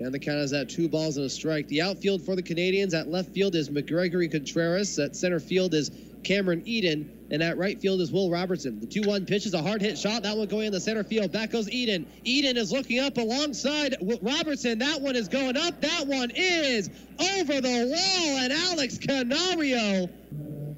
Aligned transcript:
And 0.00 0.14
the 0.14 0.18
count 0.18 0.38
is 0.38 0.52
at 0.54 0.70
two 0.70 0.88
balls 0.88 1.18
and 1.18 1.26
a 1.26 1.30
strike. 1.30 1.68
The 1.68 1.82
outfield 1.82 2.22
for 2.22 2.34
the 2.34 2.42
Canadians 2.42 2.94
at 2.94 3.08
left 3.08 3.30
field 3.30 3.54
is 3.54 3.68
McGregory 3.68 4.30
Contreras. 4.30 4.98
At 4.98 5.14
center 5.14 5.38
field 5.38 5.74
is 5.74 5.90
Cameron 6.24 6.62
Eden. 6.64 7.18
And 7.30 7.42
at 7.42 7.58
right 7.58 7.78
field 7.78 8.00
is 8.00 8.10
Will 8.10 8.30
Robertson. 8.30 8.80
The 8.80 8.86
2 8.86 9.02
1 9.02 9.26
pitch 9.26 9.44
is 9.44 9.52
a 9.52 9.60
hard 9.60 9.82
hit 9.82 9.98
shot. 9.98 10.22
That 10.22 10.38
one 10.38 10.48
going 10.48 10.66
in 10.66 10.72
the 10.72 10.80
center 10.80 11.04
field. 11.04 11.32
Back 11.32 11.50
goes 11.50 11.70
Eden. 11.70 12.06
Eden 12.24 12.56
is 12.56 12.72
looking 12.72 12.98
up 12.98 13.18
alongside 13.18 13.96
Robertson. 14.22 14.78
That 14.78 15.02
one 15.02 15.16
is 15.16 15.28
going 15.28 15.58
up. 15.58 15.82
That 15.82 16.06
one 16.06 16.32
is 16.34 16.88
over 17.20 17.60
the 17.60 17.94
wall. 17.94 18.38
And 18.38 18.52
Alex 18.52 18.96
Canario. 18.96 20.04
It 20.04 20.10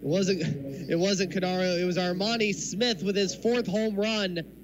wasn't 0.00 0.42
it 0.90 0.98
wasn't 0.98 1.30
Canario. 1.30 1.76
It 1.76 1.84
was 1.84 1.96
Armani 1.96 2.54
Smith 2.54 3.04
with 3.04 3.14
his 3.14 3.36
fourth 3.36 3.68
home 3.68 3.94
run. 3.94 4.61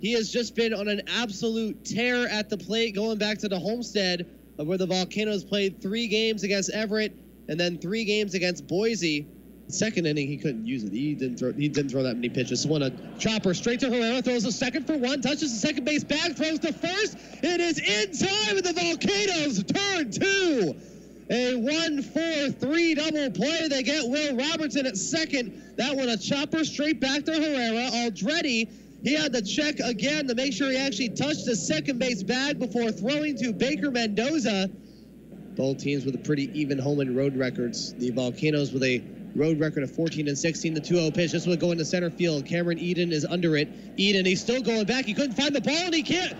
He 0.00 0.12
has 0.12 0.30
just 0.30 0.56
been 0.56 0.72
on 0.72 0.88
an 0.88 1.02
absolute 1.08 1.84
tear 1.84 2.26
at 2.28 2.48
the 2.48 2.56
plate 2.56 2.94
going 2.94 3.18
back 3.18 3.38
to 3.38 3.48
the 3.48 3.58
homestead 3.58 4.26
of 4.58 4.66
where 4.66 4.78
the 4.78 4.86
Volcanoes 4.86 5.44
played 5.44 5.80
three 5.82 6.08
games 6.08 6.42
against 6.42 6.70
Everett 6.70 7.14
and 7.48 7.60
then 7.60 7.78
three 7.78 8.04
games 8.04 8.34
against 8.34 8.66
Boise. 8.66 9.26
Second 9.68 10.06
inning, 10.06 10.26
he 10.26 10.36
couldn't 10.36 10.66
use 10.66 10.82
it. 10.82 10.92
He 10.92 11.14
didn't 11.14 11.38
throw. 11.38 11.52
He 11.52 11.68
didn't 11.68 11.90
throw 11.90 12.02
that 12.02 12.14
many 12.14 12.28
pitches. 12.28 12.62
So 12.62 12.74
a 12.74 12.90
chopper 13.18 13.54
straight 13.54 13.78
to 13.80 13.90
Herrera. 13.90 14.20
Throws 14.20 14.44
a 14.44 14.50
second 14.50 14.86
for 14.86 14.96
one. 14.96 15.20
Touches 15.20 15.52
the 15.52 15.66
second 15.68 15.84
base 15.84 16.02
bag. 16.02 16.34
Throws 16.34 16.58
to 16.60 16.72
first. 16.72 17.16
It 17.42 17.60
is 17.60 17.78
in 17.78 18.10
time, 18.26 18.56
and 18.56 18.66
the 18.66 18.72
Volcanoes 18.72 19.62
turn 19.62 20.10
two. 20.10 20.74
A 21.30 21.54
one-four-three 21.54 22.94
double 22.94 23.30
play. 23.30 23.68
They 23.68 23.84
get 23.84 24.08
Will 24.08 24.36
Robertson 24.36 24.86
at 24.86 24.96
second. 24.96 25.76
That 25.76 25.94
one 25.94 26.08
a 26.08 26.16
chopper 26.16 26.64
straight 26.64 26.98
back 27.00 27.24
to 27.26 27.32
Herrera. 27.32 27.90
Aldretti 27.90 28.68
he 29.02 29.14
had 29.14 29.32
to 29.32 29.42
check 29.42 29.80
again 29.80 30.28
to 30.28 30.34
make 30.34 30.52
sure 30.52 30.70
he 30.70 30.76
actually 30.76 31.10
touched 31.10 31.46
the 31.46 31.56
second 31.56 31.98
base 31.98 32.22
bag 32.22 32.58
before 32.58 32.92
throwing 32.92 33.36
to 33.36 33.52
Baker 33.52 33.90
Mendoza. 33.90 34.70
Both 35.56 35.78
teams 35.78 36.04
with 36.04 36.14
a 36.14 36.18
pretty 36.18 36.50
even 36.58 36.78
home 36.78 37.00
and 37.00 37.16
road 37.16 37.36
records. 37.36 37.94
The 37.94 38.10
Volcanoes 38.10 38.72
with 38.72 38.82
a 38.82 39.02
road 39.34 39.58
record 39.58 39.82
of 39.82 39.90
14 39.90 40.28
and 40.28 40.38
16. 40.38 40.74
The 40.74 40.80
2-0 40.80 41.14
pitch. 41.14 41.32
This 41.32 41.46
will 41.46 41.56
go 41.56 41.72
into 41.72 41.84
center 41.84 42.10
field. 42.10 42.46
Cameron 42.46 42.78
Eden 42.78 43.12
is 43.12 43.24
under 43.24 43.56
it. 43.56 43.68
Eden, 43.96 44.26
he's 44.26 44.40
still 44.40 44.62
going 44.62 44.84
back. 44.84 45.04
He 45.04 45.14
couldn't 45.14 45.34
find 45.34 45.54
the 45.54 45.60
ball, 45.60 45.74
and 45.74 45.94
he 45.94 46.02
can't 46.02 46.36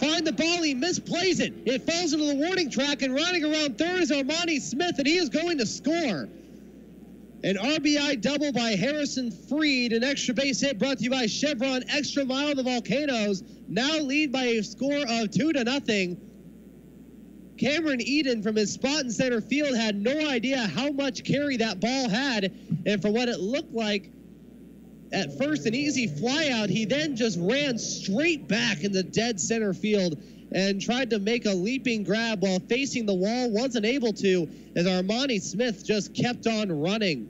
find 0.00 0.26
the 0.26 0.32
ball. 0.32 0.62
He 0.62 0.74
misplays 0.74 1.40
it. 1.40 1.54
It 1.66 1.82
falls 1.90 2.12
into 2.12 2.26
the 2.26 2.34
warning 2.34 2.70
track, 2.70 3.02
and 3.02 3.14
running 3.14 3.44
around 3.44 3.78
third 3.78 4.00
is 4.00 4.10
Armani 4.10 4.60
Smith, 4.60 4.98
and 4.98 5.06
he 5.06 5.16
is 5.16 5.28
going 5.28 5.58
to 5.58 5.66
score. 5.66 6.28
An 7.44 7.56
RBI 7.56 8.20
double 8.20 8.52
by 8.52 8.76
Harrison 8.76 9.32
Freed. 9.32 9.92
An 9.92 10.04
extra 10.04 10.32
base 10.32 10.60
hit 10.60 10.78
brought 10.78 10.98
to 10.98 11.04
you 11.04 11.10
by 11.10 11.26
Chevron 11.26 11.82
Extra 11.88 12.24
Mile. 12.24 12.54
The 12.54 12.62
Volcanoes 12.62 13.42
now 13.68 13.98
lead 13.98 14.30
by 14.30 14.44
a 14.44 14.62
score 14.62 15.04
of 15.08 15.30
two 15.32 15.52
to 15.52 15.64
nothing. 15.64 16.20
Cameron 17.58 18.00
Eden 18.00 18.42
from 18.42 18.54
his 18.54 18.72
spot 18.72 19.00
in 19.00 19.10
center 19.10 19.40
field 19.40 19.76
had 19.76 20.00
no 20.00 20.28
idea 20.28 20.58
how 20.58 20.90
much 20.90 21.24
carry 21.24 21.56
that 21.56 21.80
ball 21.80 22.08
had. 22.08 22.52
And 22.86 23.02
for 23.02 23.10
what 23.10 23.28
it 23.28 23.40
looked 23.40 23.74
like 23.74 24.10
at 25.12 25.36
first 25.36 25.66
an 25.66 25.74
easy 25.74 26.06
flyout, 26.06 26.68
he 26.68 26.84
then 26.84 27.16
just 27.16 27.38
ran 27.40 27.76
straight 27.76 28.46
back 28.46 28.84
in 28.84 28.92
the 28.92 29.02
dead 29.02 29.40
center 29.40 29.74
field 29.74 30.22
and 30.54 30.80
tried 30.80 31.10
to 31.10 31.18
make 31.18 31.46
a 31.46 31.50
leaping 31.50 32.04
grab 32.04 32.42
while 32.42 32.60
facing 32.60 33.06
the 33.06 33.14
wall, 33.14 33.50
wasn't 33.50 33.86
able 33.86 34.12
to, 34.12 34.48
as 34.76 34.86
Armani 34.86 35.40
Smith 35.40 35.84
just 35.84 36.14
kept 36.14 36.46
on 36.46 36.80
running. 36.80 37.28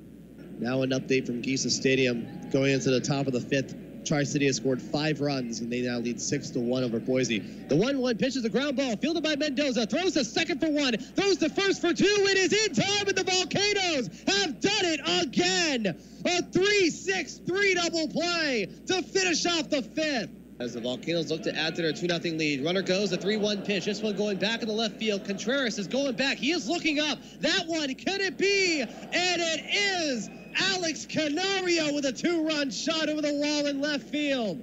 Now 0.59 0.83
an 0.83 0.91
update 0.91 1.27
from 1.27 1.43
Gesa 1.43 1.71
Stadium 1.71 2.27
going 2.51 2.73
into 2.73 2.91
the 2.91 3.01
top 3.01 3.27
of 3.27 3.33
the 3.33 3.41
fifth. 3.41 3.75
Tri 4.05 4.25
City 4.25 4.47
has 4.47 4.57
scored 4.57 4.83
five 4.83 5.21
runs 5.21 5.61
and 5.61 5.73
they 5.73 5.83
now 5.83 5.99
lead 5.99 6.21
six 6.21 6.51
to 6.51 6.61
one 6.61 6.83
over 6.83 6.99
Boise. 6.99 7.39
The 7.39 7.77
one-one 7.77 8.19
pitch 8.19 8.37
is 8.37 8.45
a 8.45 8.49
ground 8.49 8.77
ball 8.77 8.97
fielded 8.97 9.23
by 9.23 9.37
Mendoza. 9.37 9.87
Throws 9.87 10.15
to 10.15 10.25
second 10.25 10.61
for 10.61 10.71
one. 10.71 10.97
Throws 10.97 11.39
the 11.39 11.49
first 11.49 11.81
for 11.81 11.95
two. 11.95 12.05
It 12.05 12.37
is 12.37 12.53
in 12.53 12.75
time, 12.75 13.07
and 13.07 13.17
the 13.17 13.23
Volcanoes 13.23 14.09
have 14.27 14.61
done 14.61 14.85
it 14.85 15.01
again. 15.25 15.87
A 16.27 16.43
three-six-three 16.43 17.75
double 17.75 18.09
play 18.09 18.69
to 18.87 19.03
finish 19.03 19.47
off 19.47 19.71
the 19.71 19.83
fifth. 19.83 20.31
As 20.61 20.75
the 20.75 20.81
Volcanoes 20.81 21.31
look 21.31 21.43
to 21.43 21.57
add 21.57 21.75
to 21.77 21.83
their 21.83 21.93
2 21.93 22.07
0 22.07 22.37
lead. 22.37 22.65
Runner 22.65 22.83
goes, 22.83 23.13
a 23.13 23.17
3 23.17 23.37
1 23.37 23.63
pitch. 23.63 23.87
This 23.87 24.03
one 24.03 24.17
going 24.17 24.39
back 24.39 24.63
in 24.63 24.69
the 24.69 24.75
left 24.75 24.97
field. 24.97 25.25
Contreras 25.25 25.79
is 25.79 25.87
going 25.87 26.15
back. 26.15 26.39
He 26.39 26.53
is 26.53 26.69
looking 26.69 27.01
up. 27.01 27.19
That 27.41 27.67
one, 27.67 27.95
can 27.95 28.21
it 28.21 28.39
be? 28.39 28.81
And 28.81 28.93
it 29.13 29.65
is 29.75 30.31
Alex 30.57 31.07
Canario 31.07 31.95
with 31.95 32.05
a 32.05 32.13
two 32.13 32.47
run 32.47 32.71
shot 32.71 33.09
over 33.09 33.23
the 33.23 33.33
wall 33.33 33.67
in 33.67 33.81
left 33.81 34.09
field. 34.09 34.63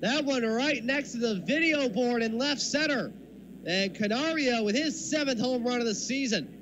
That 0.00 0.24
one 0.24 0.44
right 0.44 0.84
next 0.84 1.12
to 1.12 1.18
the 1.18 1.34
video 1.36 1.88
board 1.88 2.22
in 2.22 2.38
left 2.38 2.60
center. 2.60 3.12
And 3.66 3.94
Canario 3.94 4.62
with 4.62 4.76
his 4.76 5.10
seventh 5.10 5.40
home 5.40 5.64
run 5.64 5.80
of 5.80 5.86
the 5.86 5.94
season. 5.94 6.54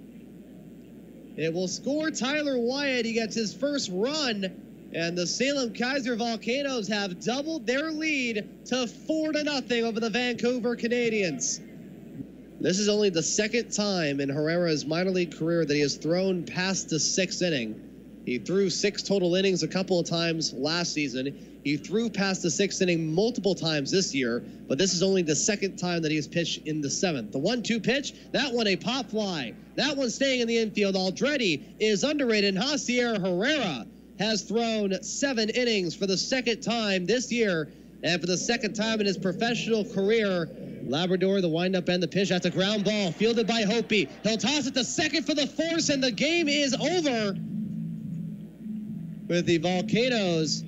It 1.37 1.53
will 1.53 1.69
score 1.69 2.11
Tyler 2.11 2.59
Wyatt. 2.59 3.05
He 3.05 3.12
gets 3.12 3.34
his 3.34 3.53
first 3.53 3.91
run 3.93 4.66
and 4.96 5.16
the 5.16 5.26
Salem 5.26 5.74
Keizer 5.74 6.16
Volcanoes 6.16 6.88
have 6.88 7.20
doubled 7.20 7.66
their 7.66 7.90
lead 7.90 8.64
to 8.64 8.86
4 8.86 9.32
to 9.32 9.44
nothing 9.44 9.84
over 9.84 10.00
the 10.00 10.08
Vancouver 10.08 10.74
Canadians. 10.74 11.60
This 12.62 12.78
is 12.78 12.88
only 12.88 13.10
the 13.10 13.22
second 13.22 13.72
time 13.72 14.20
in 14.20 14.30
Herrera's 14.30 14.86
minor 14.86 15.10
league 15.10 15.36
career 15.36 15.66
that 15.66 15.74
he 15.74 15.80
has 15.80 15.96
thrown 15.96 16.44
past 16.44 16.88
the 16.88 16.98
sixth 16.98 17.42
inning. 17.42 18.22
He 18.24 18.38
threw 18.38 18.70
six 18.70 19.02
total 19.02 19.34
innings 19.34 19.62
a 19.62 19.68
couple 19.68 20.00
of 20.00 20.08
times 20.08 20.54
last 20.54 20.94
season. 20.94 21.60
He 21.62 21.76
threw 21.76 22.08
past 22.08 22.42
the 22.42 22.50
sixth 22.50 22.80
inning 22.80 23.12
multiple 23.12 23.54
times 23.54 23.90
this 23.90 24.14
year, 24.14 24.42
but 24.66 24.78
this 24.78 24.94
is 24.94 25.02
only 25.02 25.20
the 25.20 25.36
second 25.36 25.76
time 25.76 26.00
that 26.02 26.10
he 26.10 26.16
has 26.16 26.26
pitched 26.26 26.66
in 26.66 26.80
the 26.80 26.88
seventh. 26.88 27.32
The 27.32 27.38
one-two 27.38 27.80
pitch, 27.80 28.14
that 28.32 28.50
one 28.50 28.66
a 28.66 28.76
pop 28.76 29.10
fly. 29.10 29.52
That 29.74 29.94
one 29.94 30.08
staying 30.08 30.40
in 30.40 30.48
the 30.48 30.56
infield. 30.56 30.94
Aldretti 30.94 31.62
is 31.78 32.02
underrated. 32.02 32.54
Jacier 32.54 33.20
Herrera 33.20 33.86
has 34.19 34.43
thrown 34.43 35.03
seven 35.03 35.50
innings 35.50 35.94
for 35.94 36.06
the 36.06 36.16
second 36.16 36.60
time 36.60 37.06
this 37.06 37.31
year. 37.31 37.71
And 38.03 38.21
for 38.21 38.27
the 38.27 38.37
second 38.37 38.75
time 38.75 39.00
in 39.00 39.06
his 39.06 39.19
professional 39.19 39.84
career, 39.84 40.49
Labrador, 40.84 41.41
the 41.41 41.49
windup 41.49 41.88
and 41.88 42.03
the 42.03 42.09
pitch. 42.09 42.28
That's 42.28 42.47
a 42.47 42.50
ground 42.50 42.84
ball 42.84 43.10
fielded 43.12 43.47
by 43.47 43.62
Hopi. 43.62 44.09
He'll 44.22 44.37
toss 44.37 44.66
it 44.66 44.75
to 44.75 44.84
second 44.84 45.25
for 45.25 45.34
the 45.34 45.47
force, 45.47 45.88
and 45.88 46.03
the 46.03 46.12
game 46.12 46.49
is 46.49 46.75
over. 46.75 47.37
With 49.28 49.47
the 49.47 49.59
Volcanoes 49.59 50.62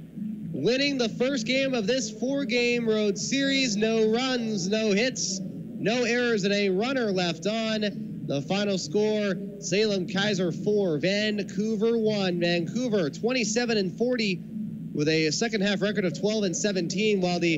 winning 0.53 0.99
the 0.99 1.09
first 1.11 1.47
game 1.47 1.73
of 1.75 1.87
this 1.87 2.11
four 2.11 2.45
game 2.45 2.89
road 2.89 3.17
series. 3.17 3.77
No 3.77 4.11
runs, 4.11 4.69
no 4.69 4.93
hits, 4.93 5.39
no 5.41 6.03
errors, 6.03 6.45
and 6.45 6.53
a 6.53 6.69
runner 6.69 7.13
left 7.13 7.47
on. 7.47 8.18
The 8.29 8.43
final 8.43 8.77
score 8.77 9.37
Salem 9.61 10.07
Keizer 10.07 10.53
4, 10.53 10.99
Vancouver 10.99 11.97
1. 11.97 12.41
Vancouver 12.41 13.09
27 13.09 13.79
and 13.79 13.97
40 13.97 14.43
with 14.93 15.09
a 15.09 15.31
second 15.31 15.63
half 15.63 15.81
record 15.81 16.05
of 16.05 16.21
12 16.21 16.45
and 16.45 16.55
17, 16.55 17.23
while 17.23 17.41
the 17.41 17.57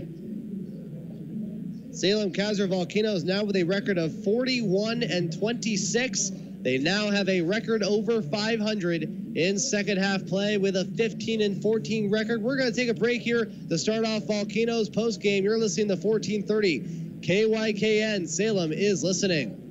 Salem 1.91 2.33
Keizer 2.33 2.69
Volcanoes 2.69 3.25
now 3.25 3.43
with 3.43 3.57
a 3.57 3.65
record 3.65 3.99
of 3.99 4.23
41 4.23 5.03
and 5.03 5.37
26. 5.37 6.31
They 6.63 6.79
now 6.79 7.11
have 7.11 7.29
a 7.29 7.41
record 7.41 7.83
over 7.83 8.23
500 8.23 9.37
in 9.37 9.59
second 9.59 9.99
half 9.99 10.25
play 10.27 10.57
with 10.57 10.77
a 10.77 10.85
15 10.85 11.41
and 11.41 11.61
14 11.61 12.13
record. 12.13 12.43
We're 12.43 12.57
going 12.57 12.71
to 12.71 12.77
take 12.77 12.91
a 12.91 12.95
break 12.95 13.23
here 13.23 13.51
to 13.69 13.77
start 13.77 14.05
off 14.05 14.23
Volcanoes 14.29 14.89
post 14.89 15.21
game. 15.21 15.43
You're 15.43 15.59
listening 15.59 15.89
to 15.89 15.97
1430 15.97 17.23
KYKN. 17.23 18.29
Salem 18.29 18.71
is 18.71 19.03
listening. 19.03 19.70